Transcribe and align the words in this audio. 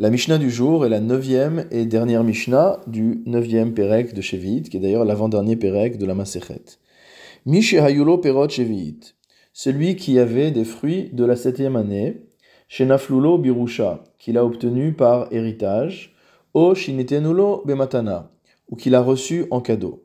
La 0.00 0.08
Mishnah 0.08 0.38
du 0.38 0.48
jour 0.48 0.86
est 0.86 0.88
la 0.88 1.00
neuvième 1.00 1.66
et 1.70 1.84
dernière 1.84 2.24
Mishnah 2.24 2.80
du 2.86 3.22
neuvième 3.26 3.74
Pérec 3.74 4.14
de 4.14 4.22
Shevit, 4.22 4.62
qui 4.62 4.78
est 4.78 4.80
d'ailleurs 4.80 5.04
l'avant-dernier 5.04 5.56
Pérec 5.56 5.98
de 5.98 6.06
la 6.06 6.14
Masechet. 6.14 6.78
Mishi 7.44 7.76
Hayulo 7.76 8.16
Perot 8.16 8.48
Shevit, 8.48 9.14
celui 9.52 9.96
qui 9.96 10.18
avait 10.18 10.52
des 10.52 10.64
fruits 10.64 11.10
de 11.12 11.22
la 11.26 11.36
septième 11.36 11.76
année, 11.76 12.22
chez 12.66 12.86
Naflulo 12.86 13.36
Birusha, 13.36 14.02
qu'il 14.18 14.38
a 14.38 14.44
obtenu 14.46 14.94
par 14.94 15.30
héritage, 15.34 16.14
O 16.54 16.74
Shinitenulo 16.74 17.62
Bematana, 17.66 18.30
ou 18.70 18.76
qu'il 18.76 18.94
a 18.94 19.02
reçu 19.02 19.44
en 19.50 19.60
cadeau. 19.60 20.02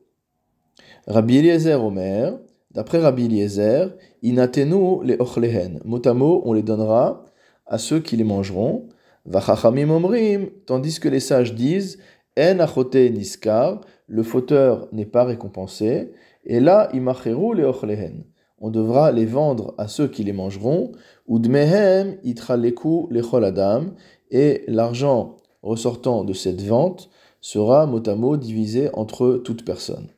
Rabbi 1.07 1.38
Eliezer 1.38 1.82
Omer, 1.82 2.38
d'après 2.71 3.00
Rabbi 3.00 3.27
Eliezer, 3.27 3.96
Inatenu 4.23 5.05
le 5.05 5.16
Ochlehen, 5.21 5.80
motamo 5.86 6.41
on 6.43 6.52
les 6.52 6.64
donnera 6.64 7.23
à 7.66 7.77
ceux 7.77 8.02
qui 8.02 8.18
les 8.18 8.25
mangeront, 8.25 8.89
Vachachamim 9.25 9.89
omrim, 9.89 10.49
tandis 10.65 10.99
que 10.99 11.09
les 11.09 11.19
sages 11.19 11.55
disent 11.55 11.97
En 12.38 12.59
achote 12.59 12.95
niskar, 12.95 13.81
le 14.07 14.21
fauteur 14.21 14.88
n'est 14.91 15.05
pas 15.05 15.23
récompensé, 15.23 16.11
et 16.45 16.59
là 16.59 16.89
imacheru 16.93 17.55
leochlehen. 17.55 18.25
On 18.59 18.69
devra 18.69 19.11
les 19.11 19.25
vendre 19.25 19.73
à 19.77 19.88
ceux 19.88 20.07
qui 20.07 20.23
les 20.23 20.33
mangeront, 20.33 20.91
ou 21.27 21.39
dmehem 21.39 22.17
itraleku 22.23 23.07
lecholadam, 23.09 23.95
et 24.30 24.63
l'argent 24.67 25.38
ressortant 25.63 26.23
de 26.23 26.33
cette 26.33 26.61
vente 26.61 27.09
sera 27.41 27.88
mot 27.88 28.07
à 28.07 28.16
mot 28.16 28.38
divisé 28.38 28.89
entre 28.94 29.41
toutes 29.44 29.66
personnes. 29.66 30.09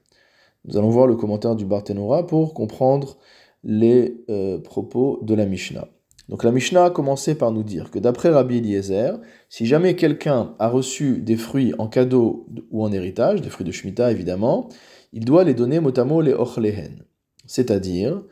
Nous 0.65 0.77
allons 0.77 0.89
voir 0.89 1.07
le 1.07 1.15
commentaire 1.15 1.55
du 1.55 1.65
Barthénora 1.65 2.27
pour 2.27 2.53
comprendre 2.53 3.17
les 3.63 4.23
euh, 4.29 4.59
propos 4.59 5.19
de 5.21 5.33
la 5.33 5.45
Mishnah. 5.45 5.87
Donc 6.29 6.43
la 6.43 6.51
Mishnah 6.51 6.85
a 6.85 6.89
commencé 6.89 7.35
par 7.35 7.51
nous 7.51 7.63
dire 7.63 7.89
que 7.89 7.99
d'après 7.99 8.29
Rabbi 8.29 8.57
Eliezer, 8.57 9.19
si 9.49 9.65
jamais 9.65 9.95
quelqu'un 9.95 10.55
a 10.59 10.67
reçu 10.67 11.19
des 11.21 11.37
fruits 11.37 11.73
en 11.77 11.87
cadeau 11.87 12.47
ou 12.69 12.83
en 12.83 12.91
héritage, 12.91 13.41
des 13.41 13.49
fruits 13.49 13.65
de 13.65 13.71
Shemitah 13.71 14.11
évidemment, 14.11 14.67
il 15.13 15.23
doit 15.23 15.45
les 15.45 15.53
donner 15.53 15.79
motamo 15.79 16.21
les 16.21 16.33
ochlehen. 16.33 17.03
C'est-à-dire, 17.45 18.23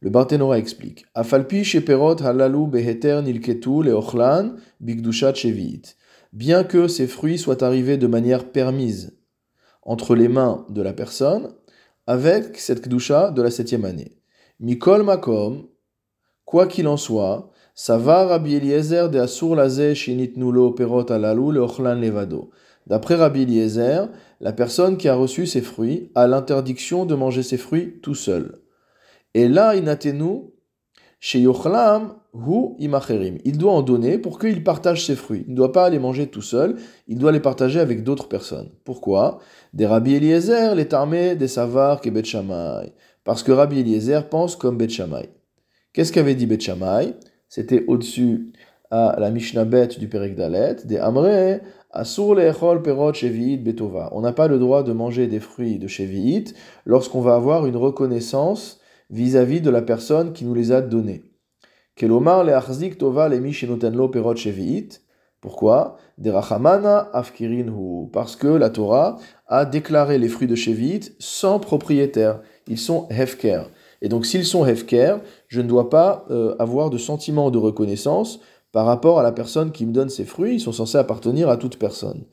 le 0.00 0.10
Barthénora 0.10 0.58
explique 0.58 1.06
Afalpi 1.14 1.62
sheperot 1.62 2.22
halalu 2.22 2.66
beheter 2.66 3.22
nilketu 3.22 3.84
le 3.84 3.92
ochlan 3.92 4.56
bigdushat 4.80 5.34
shevit. 5.34 5.94
Bien 6.32 6.64
que 6.64 6.88
ces 6.88 7.06
fruits 7.06 7.38
soient 7.38 7.62
arrivés 7.62 7.96
de 7.96 8.08
manière 8.08 8.50
permise 8.50 9.16
entre 9.82 10.16
les 10.16 10.28
mains 10.28 10.66
de 10.70 10.82
la 10.82 10.92
personne, 10.92 11.54
avec 12.06 12.58
cette 12.58 12.82
kdusha 12.82 13.30
de 13.30 13.42
la 13.42 13.50
septième 13.50 13.84
année. 13.84 14.18
Mikol 14.58 15.04
makom, 15.04 15.68
Quoi 16.44 16.66
qu'il 16.66 16.86
en 16.88 16.96
soit, 16.96 17.50
Rabbi 17.76 18.54
Eliezer 18.54 19.10
de 19.10 19.18
Asur 19.18 19.56
Perot 20.76 21.12
Alalu 21.12 21.52
Levado. 21.52 22.50
D'après 22.86 23.14
Rabbi 23.14 23.42
Eliezer, 23.42 24.08
la 24.40 24.52
personne 24.52 24.96
qui 24.96 25.08
a 25.08 25.14
reçu 25.14 25.46
ces 25.46 25.62
fruits 25.62 26.12
a 26.14 26.26
l'interdiction 26.26 27.06
de 27.06 27.14
manger 27.14 27.42
ces 27.42 27.56
fruits 27.56 27.98
tout 28.02 28.14
seul. 28.14 28.60
Et 29.32 29.48
là, 29.48 29.74
inatenu, 29.74 30.52
chez 31.18 31.40
Yochlam, 31.40 32.14
hu 32.34 32.74
imacherim. 32.78 33.38
Il 33.44 33.56
doit 33.56 33.72
en 33.72 33.82
donner 33.82 34.18
pour 34.18 34.38
qu'il 34.38 34.62
partage 34.62 35.06
ses 35.06 35.16
fruits. 35.16 35.44
Il 35.46 35.52
ne 35.52 35.56
doit 35.56 35.72
pas 35.72 35.88
les 35.88 35.98
manger 35.98 36.26
tout 36.26 36.42
seul, 36.42 36.76
il 37.08 37.18
doit 37.18 37.32
les 37.32 37.40
partager 37.40 37.80
avec 37.80 38.04
d'autres 38.04 38.28
personnes. 38.28 38.70
Pourquoi? 38.84 39.38
Des 39.72 39.86
Rabbi 39.86 40.14
Eliezer, 40.14 40.74
les 40.74 40.86
tarmés, 40.86 41.34
des 41.34 41.48
savars, 41.48 42.00
que 42.00 42.10
Bet 42.10 42.22
Parce 43.24 43.42
que 43.42 43.52
Rabbi 43.52 43.80
Eliezer 43.80 44.28
pense 44.28 44.54
comme 44.54 44.76
Bet 44.76 44.88
Qu'est-ce 45.92 46.12
qu'avait 46.12 46.34
dit 46.34 46.46
Bet 46.46 46.58
C'était 47.54 47.84
au-dessus 47.86 48.50
à 48.90 49.14
la 49.20 49.30
Mishnah 49.30 49.64
Bet 49.64 49.86
du 50.00 50.08
Perek 50.08 50.34
Dalet, 50.34 50.74
des 50.86 50.98
Amre, 50.98 51.60
Asur 51.92 52.34
le'echol 52.34 52.82
perot 52.82 53.12
shevi'it 53.12 53.62
betova. 53.62 54.08
On 54.10 54.22
n'a 54.22 54.32
pas 54.32 54.48
le 54.48 54.58
droit 54.58 54.82
de 54.82 54.92
manger 54.92 55.28
des 55.28 55.38
fruits 55.38 55.78
de 55.78 55.86
shevi'it 55.86 56.52
lorsqu'on 56.84 57.20
va 57.20 57.36
avoir 57.36 57.66
une 57.66 57.76
reconnaissance 57.76 58.80
vis-à-vis 59.08 59.60
de 59.60 59.70
la 59.70 59.82
personne 59.82 60.32
qui 60.32 60.44
nous 60.44 60.52
les 60.52 60.72
a 60.72 60.80
donnés. 60.80 61.22
Kelomar 61.94 62.42
le'achzik 62.42 62.98
tova 62.98 63.28
le'mi 63.28 63.52
shenotenlo 63.52 64.08
perot 64.08 64.34
shevi'it. 64.34 65.02
Pourquoi? 65.40 65.96
Derachamana 66.18 67.08
afkirinhu. 67.12 68.10
Parce 68.12 68.34
que 68.34 68.48
la 68.48 68.70
Torah 68.70 69.18
a 69.46 69.64
déclaré 69.64 70.18
les 70.18 70.28
fruits 70.28 70.48
de 70.48 70.56
shevi'it 70.56 71.14
sans 71.20 71.60
propriétaire. 71.60 72.40
Ils 72.66 72.78
sont 72.78 73.06
hefker. 73.10 73.70
Et 74.04 74.08
donc 74.10 74.26
s'ils 74.26 74.44
sont 74.44 74.66
hefker, 74.66 75.16
je 75.48 75.62
ne 75.62 75.66
dois 75.66 75.88
pas 75.88 76.26
euh, 76.30 76.54
avoir 76.58 76.90
de 76.90 76.98
sentiment 76.98 77.50
de 77.50 77.56
reconnaissance 77.56 78.38
par 78.70 78.84
rapport 78.84 79.18
à 79.18 79.22
la 79.22 79.32
personne 79.32 79.72
qui 79.72 79.86
me 79.86 79.92
donne 79.92 80.10
ces 80.10 80.26
fruits, 80.26 80.56
ils 80.56 80.60
sont 80.60 80.72
censés 80.72 80.98
appartenir 80.98 81.48
à 81.48 81.56
toute 81.56 81.78
personne. 81.78 82.24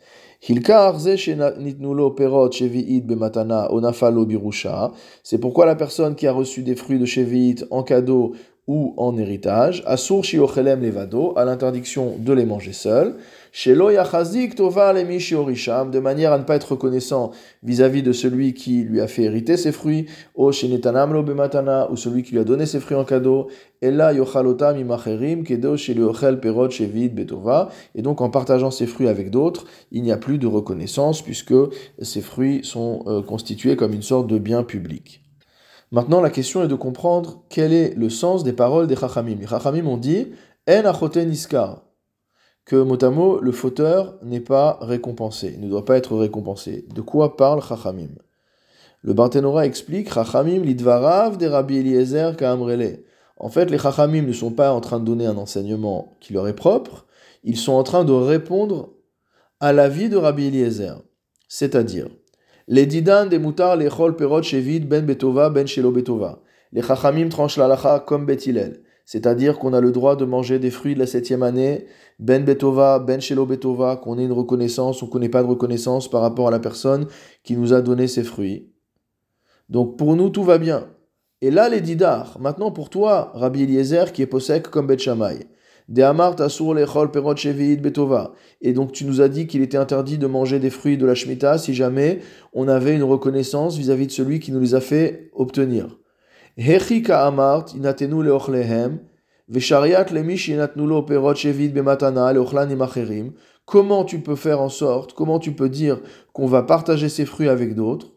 C'est 5.24 5.38
pourquoi 5.38 5.66
la 5.66 5.76
personne 5.76 6.16
qui 6.16 6.28
a 6.28 6.34
reçu 6.34 6.64
des 6.64 6.76
fruits 6.76 7.00
de 7.00 7.06
Shevit 7.06 7.64
en 7.70 7.84
cadeau 7.84 8.34
ou 8.68 8.94
en 8.98 9.18
héritage, 9.18 9.82
Asur 9.86 10.24
Levado, 10.58 11.34
à 11.38 11.46
l'interdiction 11.46 12.16
de 12.20 12.34
les 12.34 12.46
manger 12.46 12.74
seuls, 12.74 13.16
de 15.92 16.00
manière 16.00 16.32
à 16.32 16.38
ne 16.38 16.44
pas 16.44 16.56
être 16.56 16.72
reconnaissant 16.72 17.32
vis-à-vis 17.64 18.04
de 18.04 18.14
celui 18.14 18.54
qui 18.54 18.84
lui 18.84 19.02
a 19.02 19.08
fait 19.08 19.24
hériter 19.24 19.58
ses 19.58 19.72
fruits, 19.72 20.06
ou 20.36 20.52
celui 20.52 20.80
qui 22.24 22.32
lui 22.32 22.40
a 22.40 22.44
donné 22.44 22.66
ses 22.66 22.80
fruits 22.80 22.98
en 22.98 23.04
cadeau, 23.04 23.50
et 23.84 23.92
donc 28.02 28.22
en 28.22 28.30
partageant 28.30 28.72
ses 28.72 28.88
fruits 28.88 29.08
avec 29.08 29.32
d'autres, 29.32 29.66
il 29.92 30.04
n'y 30.04 30.12
a 30.12 30.18
plus 30.18 30.38
de 30.38 30.48
reconnaissance 30.48 31.22
puisque 31.22 31.56
ces 32.02 32.22
fruits 32.22 32.62
sont 32.64 33.04
euh, 33.08 33.22
constitués 33.22 33.76
comme 33.76 33.94
une 33.94 34.02
sorte 34.02 34.28
de 34.28 34.38
bien 34.38 34.64
public. 34.64 35.24
Maintenant, 35.92 36.22
la 36.22 36.30
question 36.30 36.64
est 36.64 36.70
de 36.70 36.76
comprendre 36.76 37.44
quel 37.50 37.74
est 37.74 37.96
le 37.98 38.10
sens 38.10 38.46
des 38.46 38.54
paroles 38.54 38.88
des 38.88 38.96
Chachamim. 38.96 39.36
Les 39.40 39.48
Chachamim 39.48 39.88
ont 39.88 39.98
dit 39.98 40.28
En 40.70 40.86
achote 40.86 41.18
niskar 41.18 41.84
que 42.66 42.76
mot 42.76 43.40
le 43.40 43.52
fauteur 43.52 44.18
n'est 44.24 44.40
pas 44.40 44.78
récompensé, 44.82 45.58
ne 45.58 45.68
doit 45.68 45.86
pas 45.86 45.98
être 45.98 46.16
récompensé. 46.16 46.86
De 46.94 47.02
quoi 47.02 47.36
parle 47.36 47.62
Chachamim? 47.62 48.12
Le 49.02 49.14
Barthénora 49.14 49.66
explique 49.66 50.14
Chachamim 50.14 50.62
lidvarav 50.62 51.38
de 51.38 51.48
Rabbi 51.48 51.78
Eliezer 51.78 52.36
ka'amrele. 52.38 53.04
En 53.38 53.50
fait, 53.50 53.72
les 53.72 53.80
Chachamim 53.80 54.22
ne 54.22 54.34
sont 54.34 54.52
pas 54.52 54.72
en 54.72 54.82
train 54.82 55.00
de 55.00 55.06
donner 55.06 55.26
un 55.26 55.38
enseignement 55.38 56.18
qui 56.20 56.34
leur 56.34 56.48
est 56.48 56.56
propre, 56.56 57.08
ils 57.44 57.58
sont 57.58 57.74
en 57.74 57.84
train 57.84 58.04
de 58.04 58.14
répondre 58.14 58.94
à 59.60 59.74
l'avis 59.74 60.10
de 60.10 60.18
Rabbi 60.18 60.46
Eliezer. 60.46 61.02
C'est-à-dire, 61.48 62.08
les 62.68 62.86
didan 62.86 63.26
des 63.26 63.40
mutar 63.40 63.76
les 63.76 63.90
chol 63.90 64.16
perot 64.16 64.44
shevid 64.44 64.88
ben 64.88 65.06
betova 65.06 65.50
ben 65.50 65.66
shelo 65.66 65.92
betova. 65.92 66.40
Les 66.72 66.84
Chachamim 66.84 67.30
tranchent 67.30 67.58
l'alacha 67.58 68.00
comme 68.00 68.26
Betilel. 68.26 68.84
C'est-à-dire 69.12 69.60
qu'on 69.60 69.74
a 69.74 69.82
le 69.82 69.92
droit 69.92 70.16
de 70.16 70.24
manger 70.24 70.58
des 70.58 70.72
fruits 70.72 70.94
de 70.94 71.00
la 71.00 71.06
septième 71.06 71.44
année, 71.44 71.86
ben 72.18 72.46
betova, 72.46 72.98
ben 72.98 73.20
shelo 73.20 73.46
betova, 73.46 73.98
qu'on 73.98 74.18
ait 74.18 74.24
une 74.24 74.32
reconnaissance 74.32 75.02
ou 75.02 75.08
qu'on 75.08 75.20
n'ait 75.20 75.28
pas 75.28 75.44
de 75.44 75.50
reconnaissance 75.50 76.10
par 76.10 76.22
rapport 76.22 76.48
à 76.48 76.52
la 76.52 76.60
personne 76.60 77.08
qui 77.44 77.58
nous 77.58 77.74
a 77.74 77.82
donné 77.82 78.08
ces 78.08 78.24
fruits. 78.24 78.72
Donc 79.68 79.98
pour 79.98 80.16
nous, 80.16 80.30
tout 80.30 80.46
va 80.46 80.58
bien. 80.58 80.88
Et 81.42 81.52
là, 81.52 81.68
les 81.68 81.82
didar, 81.82 82.38
maintenant 82.40 82.72
pour 82.72 82.90
toi, 82.90 83.34
Rabbi 83.34 83.64
Eliezer, 83.64 84.14
qui 84.14 84.22
est 84.22 84.28
possèque 84.28 84.70
comme 84.70 84.88
Bet 84.88 84.96
de 85.90 86.02
Amart 86.04 86.40
Asur 86.40 86.74
Lechol 86.74 87.12
Perot 87.12 87.36
Betova. 87.82 88.32
Et 88.62 88.72
donc 88.72 88.94
tu 88.94 89.04
nous 89.04 89.20
as 89.20 89.28
dit 89.28 89.46
qu'il 89.46 89.62
était 89.62 89.76
interdit 89.76 90.20
de 90.20 90.28
manger 90.28 90.60
des 90.60 90.70
fruits 90.70 90.98
de 90.98 91.06
la 91.06 91.16
Shemitah 91.16 91.58
si 91.58 91.74
jamais 91.74 92.20
on 92.54 92.70
avait 92.70 92.96
une 92.96 93.04
reconnaissance 93.04 93.76
vis-à-vis 93.76 94.08
de 94.08 94.14
celui 94.14 94.40
qui 94.40 94.54
nous 94.54 94.62
les 94.62 94.74
a 94.74 94.80
fait 94.80 95.32
obtenir. 95.34 95.98
Comment 103.66 104.06
tu 104.06 104.20
peux 104.20 104.36
faire 104.36 104.62
en 104.62 104.70
sorte, 104.70 105.14
comment 105.14 105.40
tu 105.40 105.54
peux 105.54 105.70
dire 105.70 106.02
qu'on 106.34 106.48
va 106.48 106.64
partager 106.64 107.10
ces 107.10 107.26
fruits 107.26 107.50
avec 107.50 107.76
d'autres 107.76 108.12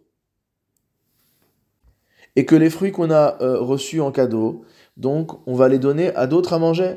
et 2.37 2.45
que 2.45 2.57
les 2.57 2.71
fruits 2.71 2.93
qu'on 2.93 3.11
a 3.11 3.41
euh, 3.41 3.61
reçus 3.61 4.01
en 4.01 4.11
cadeau, 4.11 4.65
donc 4.97 5.47
on 5.47 5.55
va 5.55 5.69
les 5.69 5.79
donner 5.79 6.13
à 6.17 6.27
d'autres 6.27 6.53
à 6.53 6.59
manger 6.59 6.97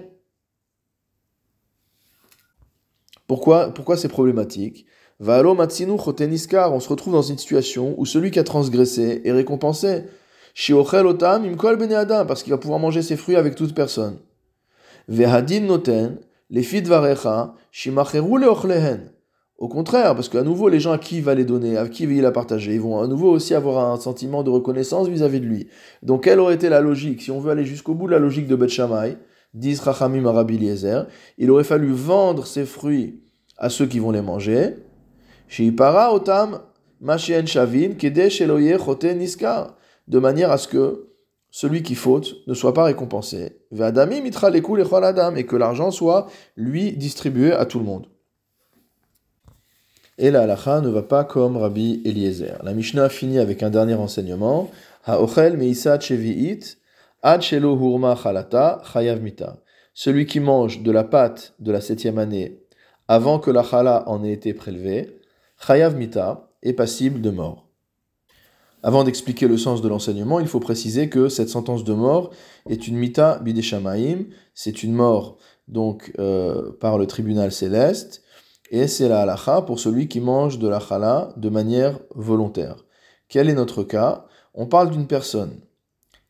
Pourquoi, 3.28 3.72
pourquoi 3.74 3.98
c'est 3.98 4.08
problématique 4.08 4.88
on 5.20 6.80
se 6.80 6.90
retrouve 6.90 7.14
dans 7.14 7.22
une 7.22 7.38
situation 7.38 7.96
où 7.98 8.06
celui 8.06 8.32
qui 8.32 8.40
a 8.40 8.44
transgressé 8.44 9.22
est 9.24 9.32
récompensé. 9.32 10.04
Parce 12.28 12.44
qu'il 12.44 12.52
va 12.52 12.58
pouvoir 12.58 12.80
manger 12.80 13.02
ses 13.04 13.16
fruits 13.16 13.36
avec 13.36 13.56
toute 13.56 13.76
personne. 13.76 14.18
Noten. 15.08 16.18
Au 19.60 19.68
contraire, 19.68 20.16
parce 20.16 20.30
qu'à 20.30 20.44
nouveau, 20.44 20.70
les 20.70 20.80
gens 20.80 20.92
à 20.92 20.98
qui 20.98 21.18
il 21.18 21.24
va 21.24 21.36
les 21.36 21.46
donner, 21.46 21.78
à 21.78 21.88
qui 21.88 22.04
il 22.04 22.16
va 22.16 22.22
la 22.22 22.32
partager, 22.32 22.74
ils 22.74 22.82
vont 22.82 23.00
à 23.00 23.08
nouveau 23.08 23.32
aussi 23.32 23.54
avoir 23.54 23.92
un 23.92 23.98
sentiment 23.98 24.44
de 24.44 24.50
reconnaissance 24.50 25.08
vis-à-vis 25.08 25.40
de 25.40 25.46
lui. 25.46 25.68
Donc, 26.04 26.24
quelle 26.24 26.40
aurait 26.40 26.56
été 26.56 26.70
la 26.70 26.82
logique? 26.82 27.22
Si 27.22 27.32
on 27.32 27.40
veut 27.40 27.52
aller 27.52 27.66
jusqu'au 27.66 27.94
bout 27.94 28.08
de 28.08 28.12
la 28.12 28.20
logique 28.20 28.48
de 28.48 28.56
Bet 28.56 28.68
Shammai, 28.68 29.18
disent 29.54 29.80
Rachamim 29.82 30.24
il 31.38 31.52
aurait 31.52 31.64
fallu 31.64 31.92
vendre 31.92 32.46
ses 32.46 32.66
fruits 32.66 33.22
à 33.58 33.70
ceux 33.70 33.86
qui 33.86 34.00
vont 34.00 34.12
les 34.12 34.22
manger. 34.22 34.76
Sheipara 35.48 36.14
otam 36.14 36.60
machien 37.00 37.46
shavin 37.46 37.94
kedesh 37.98 38.42
eloye 38.42 38.78
chote 38.78 39.06
niska. 39.06 39.77
De 40.08 40.20
manière 40.20 40.52
à 40.52 40.58
ce 40.58 40.68
que 40.68 41.08
celui 41.52 41.84
qui 41.84 41.96
faute 41.96 42.36
ne 42.48 42.54
soit 42.54 42.74
pas 42.74 42.84
récompensé. 42.84 43.58
Mitra 43.72 44.50
lekul 44.50 44.86
adam. 45.04 45.36
Et 45.36 45.46
que 45.46 45.56
l'argent 45.56 45.92
soit, 45.92 46.28
lui, 46.56 46.94
distribué 46.94 47.52
à 47.52 47.66
tout 47.66 47.80
le 47.80 47.86
monde. 47.86 48.08
Et 50.18 50.32
la 50.32 50.42
halacha 50.42 50.82
ne 50.82 50.90
va 50.90 51.04
pas 51.04 51.24
comme 51.24 51.58
Rabbi 51.58 52.02
Eliezer. 52.04 52.58
La 52.64 52.74
Mishnah 52.74 53.10
finit 53.10 53.40
avec 53.40 53.62
un 53.62 53.70
dernier 53.70 53.94
enseignement. 53.94 54.70
Ha'ochel 55.06 55.58
meisa 55.58 56.00
chevi'it 56.00 56.78
ad 57.22 57.42
shelo 57.42 57.76
hurma 57.78 58.16
chalata 58.16 58.82
chayav 58.92 59.22
mita. 59.22 59.58
Celui 59.94 60.26
qui 60.26 60.40
mange 60.40 60.82
de 60.82 60.92
la 60.92 61.04
pâte 61.04 61.54
de 61.60 61.72
la 61.72 61.82
septième 61.82 62.18
année 62.18 62.64
avant 63.08 63.40
que 63.40 63.52
la 63.52 63.64
chala 63.64 64.04
en 64.08 64.24
ait 64.24 64.34
été 64.34 64.54
prélevée, 64.54 65.22
chayav 65.66 65.96
mita 65.96 66.50
est 66.64 66.74
passible 66.74 67.22
de 67.22 67.30
mort. 67.30 67.67
Avant 68.84 69.04
d'expliquer 69.04 69.48
le 69.48 69.58
sens 69.58 69.82
de 69.82 69.88
l'enseignement, 69.88 70.40
il 70.40 70.48
faut 70.48 70.60
préciser 70.60 71.10
que 71.10 71.30
cette 71.30 71.50
sentence 71.50 71.84
de 71.84 71.94
mort 71.94 72.30
est 72.70 72.88
une 72.88 72.96
mita 72.96 73.40
bideshamaim, 73.40 74.26
c'est 74.54 74.84
une 74.84 74.94
mort 74.94 75.38
donc 75.68 76.14
euh, 76.20 76.72
par 76.80 76.98
le 76.98 77.08
tribunal 77.08 77.52
céleste, 77.52 78.24
et 78.70 78.88
c'est 78.88 79.10
la 79.10 79.22
halacha 79.22 79.62
pour 79.62 79.80
celui 79.80 80.08
qui 80.08 80.20
mange 80.20 80.60
de 80.60 80.68
la 80.68 80.80
chala 80.80 81.34
de 81.38 81.50
manière 81.50 82.00
volontaire. 82.16 82.86
Quel 83.30 83.50
est 83.50 83.54
notre 83.54 83.84
cas? 83.84 84.26
On 84.54 84.68
parle 84.68 84.92
d'une 84.92 85.08
personne 85.08 85.60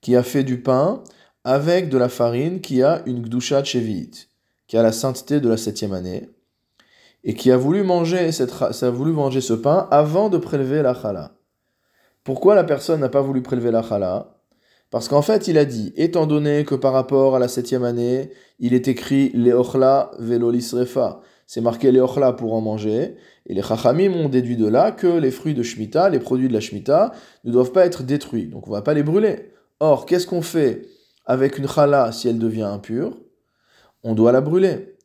qui 0.02 0.16
a 0.16 0.24
fait 0.24 0.44
du 0.44 0.62
pain 0.62 1.04
avec 1.44 1.90
de 1.90 1.98
la 1.98 2.10
farine 2.10 2.62
qui 2.62 2.82
a 2.82 3.02
une 3.06 3.22
gdusha 3.22 3.64
chevit, 3.64 4.28
qui 4.68 4.78
a 4.78 4.84
la 4.84 4.92
sainteté 4.92 5.40
de 5.40 5.50
la 5.50 5.58
septième 5.58 5.94
année, 5.94 6.30
et 7.24 7.34
qui 7.34 7.52
a 7.52 7.58
voulu 7.58 7.84
manger, 7.84 8.32
cette, 8.32 8.54
a 8.62 8.90
voulu 8.90 9.12
manger 9.12 9.42
ce 9.42 9.54
pain 9.54 9.88
avant 9.92 10.30
de 10.30 10.38
prélever 10.38 10.82
la 10.82 10.94
chala. 10.94 11.37
Pourquoi 12.28 12.56
la 12.56 12.66
personne 12.66 13.00
n'a 13.00 13.08
pas 13.08 13.22
voulu 13.22 13.42
prélever 13.42 13.72
la 13.72 13.82
chala 13.82 14.36
Parce 14.92 15.08
qu'en 15.08 15.22
fait, 15.22 15.48
il 15.48 15.58
a 15.58 15.64
dit, 15.64 15.94
étant 15.96 16.28
donné 16.28 16.66
que 16.66 16.76
par 16.76 16.92
rapport 16.92 17.38
à 17.38 17.40
la 17.40 17.48
septième 17.48 17.86
année, 17.86 18.32
il 18.60 18.74
est 18.74 18.90
écrit 18.90 19.30
Leochla 19.30 20.12
velolisrefa, 20.20 21.22
c'est 21.46 21.62
marqué 21.62 21.90
les 21.90 22.02
ochla 22.02 22.34
pour 22.34 22.54
en 22.54 22.60
manger. 22.60 23.16
Et 23.46 23.54
les 23.54 23.62
chachamim 23.62 24.12
ont 24.12 24.28
déduit 24.28 24.58
de 24.58 24.68
là 24.68 24.92
que 24.92 25.08
les 25.08 25.32
fruits 25.32 25.54
de 25.54 25.64
Shemitah, 25.64 26.10
les 26.10 26.20
produits 26.20 26.50
de 26.50 26.54
la 26.54 26.60
Shemitah, 26.60 27.14
ne 27.46 27.52
doivent 27.54 27.72
pas 27.72 27.86
être 27.86 28.04
détruits. 28.04 28.48
Donc 28.48 28.68
on 28.68 28.72
ne 28.72 28.76
va 28.76 28.82
pas 28.82 28.94
les 28.94 29.04
brûler. 29.04 29.54
Or, 29.80 30.06
qu'est-ce 30.06 30.28
qu'on 30.28 30.42
fait 30.42 30.82
avec 31.26 31.58
une 31.58 31.70
chala 31.70 32.12
si 32.12 32.28
elle 32.28 32.40
devient 32.40 32.64
impure? 32.64 33.18
On 34.04 34.16
doit 34.16 34.34
la 34.34 34.42
brûler. 34.42 34.98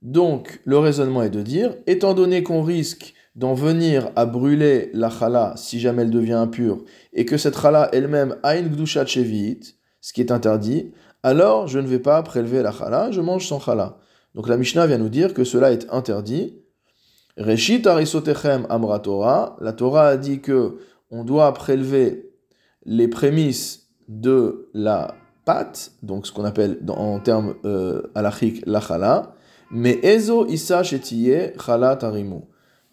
Donc 0.00 0.62
le 0.64 0.78
raisonnement 0.78 1.22
est 1.22 1.28
de 1.28 1.42
dire, 1.42 1.76
étant 1.86 2.14
donné 2.14 2.42
qu'on 2.42 2.62
risque 2.62 3.12
d'en 3.34 3.54
venir 3.54 4.10
à 4.16 4.26
brûler 4.26 4.90
la 4.92 5.10
chala 5.10 5.54
si 5.56 5.80
jamais 5.80 6.02
elle 6.02 6.10
devient 6.10 6.32
impure, 6.32 6.84
et 7.12 7.24
que 7.24 7.36
cette 7.36 7.58
chala 7.58 7.88
elle-même 7.92 8.36
a 8.42 8.56
une 8.56 8.68
gdusha 8.68 9.06
chevit, 9.06 9.60
ce 10.00 10.12
qui 10.12 10.20
est 10.20 10.32
interdit, 10.32 10.92
alors 11.22 11.68
je 11.68 11.78
ne 11.78 11.86
vais 11.86 11.98
pas 11.98 12.22
prélever 12.22 12.62
la 12.62 12.72
chala, 12.72 13.10
je 13.10 13.20
mange 13.20 13.46
sans 13.46 13.60
chala. 13.60 13.98
Donc 14.34 14.48
la 14.48 14.56
Mishnah 14.56 14.86
vient 14.86 14.98
nous 14.98 15.08
dire 15.08 15.34
que 15.34 15.44
cela 15.44 15.72
est 15.72 15.86
interdit. 15.90 16.56
Reshit 17.36 17.86
arisotechem 17.86 18.66
amra 18.70 19.00
Torah. 19.00 19.56
La 19.60 19.72
Torah 19.72 20.08
a 20.08 20.16
dit 20.16 20.40
que 20.40 20.78
on 21.10 21.24
doit 21.24 21.52
prélever 21.52 22.30
les 22.84 23.08
prémices 23.08 23.88
de 24.08 24.70
la 24.72 25.14
pâte, 25.44 25.92
donc 26.02 26.26
ce 26.26 26.32
qu'on 26.32 26.44
appelle 26.44 26.78
en 26.88 27.18
termes 27.20 27.54
euh, 27.64 28.02
la 28.14 28.80
chala. 28.80 29.34
Mais 29.70 29.98
ezo 30.02 30.46
isa 30.46 30.82
shetiye 30.82 31.52
chala 31.58 31.96
tarimu. 31.96 32.42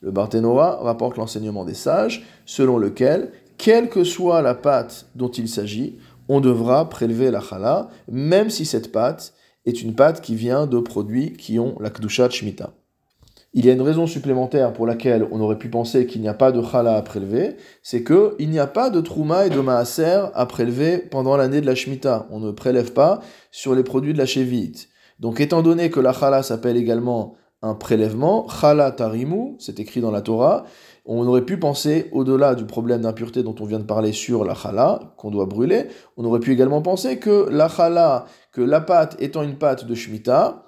Le 0.01 0.11
Barthénoa 0.11 0.79
rapporte 0.81 1.17
l'enseignement 1.17 1.65
des 1.65 1.73
sages, 1.73 2.25
selon 2.45 2.77
lequel, 2.77 3.31
quelle 3.57 3.89
que 3.89 4.03
soit 4.03 4.41
la 4.41 4.53
pâte 4.53 5.07
dont 5.15 5.31
il 5.31 5.49
s'agit, 5.49 5.97
on 6.29 6.39
devra 6.39 6.89
prélever 6.89 7.31
la 7.31 7.41
chala, 7.41 7.89
même 8.11 8.49
si 8.49 8.65
cette 8.65 8.91
pâte 8.91 9.33
est 9.65 9.81
une 9.81 9.95
pâte 9.95 10.21
qui 10.21 10.35
vient 10.35 10.67
de 10.67 10.79
produits 10.79 11.33
qui 11.33 11.57
ont 11.59 11.75
la 11.79 11.89
Kedusha 11.89 12.29
Shemitah. 12.29 12.73
Il 13.53 13.65
y 13.65 13.69
a 13.69 13.73
une 13.73 13.81
raison 13.81 14.05
supplémentaire 14.05 14.71
pour 14.71 14.85
laquelle 14.85 15.27
on 15.31 15.39
aurait 15.39 15.57
pu 15.57 15.69
penser 15.69 16.05
qu'il 16.05 16.21
n'y 16.21 16.27
a 16.27 16.33
pas 16.33 16.51
de 16.51 16.61
chala 16.61 16.95
à 16.95 17.01
prélever, 17.01 17.55
c'est 17.81 18.03
qu'il 18.03 18.49
n'y 18.49 18.59
a 18.59 18.67
pas 18.67 18.89
de 18.91 19.01
trouma 19.01 19.47
et 19.47 19.49
de 19.49 19.59
maaser 19.59 20.27
à 20.35 20.45
prélever 20.45 20.99
pendant 20.99 21.35
l'année 21.37 21.61
de 21.61 21.65
la 21.65 21.73
Shemitah. 21.73 22.27
On 22.29 22.39
ne 22.39 22.51
prélève 22.51 22.93
pas 22.93 23.21
sur 23.51 23.73
les 23.73 23.83
produits 23.83 24.13
de 24.13 24.17
la 24.19 24.27
Shevite. 24.27 24.89
Donc 25.19 25.39
étant 25.39 25.63
donné 25.63 25.89
que 25.89 25.99
la 25.99 26.13
chala 26.13 26.43
s'appelle 26.43 26.77
également 26.77 27.33
un 27.61 27.73
prélèvement, 27.73 28.47
chala 28.47 28.91
tarimu, 28.91 29.55
c'est 29.59 29.79
écrit 29.79 30.01
dans 30.01 30.11
la 30.11 30.21
Torah, 30.21 30.65
on 31.05 31.25
aurait 31.25 31.45
pu 31.45 31.57
penser, 31.57 32.09
au-delà 32.11 32.53
du 32.53 32.65
problème 32.65 33.01
d'impureté 33.01 33.41
dont 33.41 33.55
on 33.59 33.65
vient 33.65 33.79
de 33.79 33.85
parler 33.85 34.11
sur 34.11 34.43
la 34.43 34.53
chala, 34.53 35.13
qu'on 35.17 35.31
doit 35.31 35.45
brûler, 35.45 35.87
on 36.17 36.25
aurait 36.25 36.39
pu 36.39 36.51
également 36.51 36.81
penser 36.81 37.17
que 37.17 37.47
la 37.49 37.69
chala, 37.69 38.25
que 38.51 38.61
la 38.61 38.81
pâte 38.81 39.15
étant 39.19 39.41
une 39.41 39.57
pâte 39.57 39.85
de 39.85 39.95
Shemitah, 39.95 40.65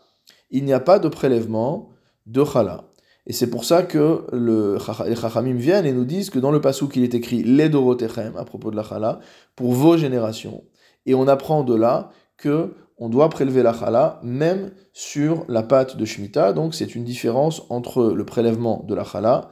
il 0.50 0.64
n'y 0.64 0.74
a 0.74 0.80
pas 0.80 0.98
de 0.98 1.10
prélèvement 1.10 1.90
de 2.26 2.44
chala. 2.44 2.86
Et 3.28 3.34
c'est 3.34 3.50
pour 3.50 3.66
ça 3.66 3.84
que 3.84 4.26
le, 4.32 4.78
les 5.06 5.16
chachamim 5.16 5.56
viennent 5.56 5.86
et 5.86 5.94
nous 5.94 6.06
disent 6.06 6.32
que 6.32 6.40
dans 6.40 6.52
le 6.52 6.62
passou 6.62 6.88
qu'il 6.88 7.04
est 7.04 7.14
écrit 7.14 7.44
les 7.44 7.70
dorotechem 7.70 8.36
à 8.38 8.46
propos 8.46 8.72
de 8.72 8.76
la 8.76 8.84
chala, 8.84 9.20
pour 9.56 9.74
vos 9.74 9.98
générations. 9.98 10.64
Et 11.06 11.14
on 11.14 11.28
apprend 11.28 11.64
de 11.64 11.76
là 11.76 12.10
que 12.38 12.74
on 13.00 13.10
doit 13.10 13.30
prélever 13.30 13.64
la 13.64 13.74
chala 13.74 14.20
même 14.24 14.72
sur 14.94 15.46
la 15.48 15.64
pâte 15.64 15.98
de 15.98 16.06
Shemitah. 16.06 16.54
Donc 16.54 16.76
c'est 16.76 16.96
une 16.96 17.04
différence 17.04 17.64
entre 17.70 18.14
le 18.14 18.26
prélèvement 18.26 18.84
de 18.88 18.94
la 18.94 19.04
chala 19.04 19.50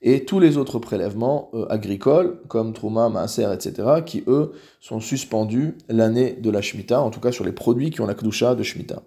et 0.00 0.24
tous 0.24 0.38
les 0.38 0.56
autres 0.56 0.78
prélèvements 0.78 1.50
euh, 1.54 1.66
agricoles, 1.70 2.40
comme 2.48 2.72
Trouma, 2.72 3.08
Maaser, 3.08 3.52
etc., 3.52 4.02
qui 4.06 4.22
eux 4.28 4.52
sont 4.80 5.00
suspendus 5.00 5.76
l'année 5.88 6.32
de 6.34 6.50
la 6.50 6.62
Shemitah, 6.62 7.00
en 7.00 7.10
tout 7.10 7.20
cas 7.20 7.32
sur 7.32 7.44
les 7.44 7.52
produits 7.52 7.90
qui 7.90 8.00
ont 8.00 8.06
la 8.06 8.14
Kdusha 8.14 8.54
de 8.54 8.62
Shemitah. 8.62 9.02